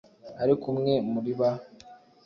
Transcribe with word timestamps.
Ariko 0.43 0.63
umwe 0.73 0.93
muri 1.11 1.31
ba 1.39 1.49